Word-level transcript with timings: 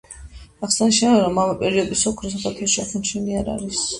აღსანიშნავია 0.67 1.19
რომ 1.25 1.37
ამ 1.41 1.51
პერიოდის 1.59 2.03
ოქრო 2.13 2.31
საქართველოში 2.31 2.83
აღმოჩენილი 2.85 3.39
არ 3.43 3.55
არის. 3.59 3.87